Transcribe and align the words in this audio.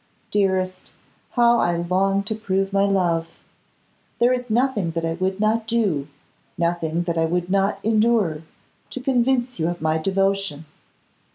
Dearest, 0.31 0.91
how 1.33 1.59
I 1.59 1.75
long 1.77 2.23
to 2.23 2.33
prove 2.33 2.73
my 2.73 2.85
love! 2.85 3.27
There 4.17 4.33
is 4.33 4.49
nothing 4.49 4.89
that 4.93 5.05
I 5.05 5.13
would 5.13 5.39
not 5.39 5.67
do, 5.67 6.07
nothing 6.57 7.03
that 7.03 7.19
I 7.19 7.25
would 7.25 7.51
not 7.51 7.77
endure, 7.85 8.41
to 8.89 8.99
convince 8.99 9.59
you 9.59 9.67
of 9.67 9.79
my 9.79 9.99
devotion! 9.99 10.65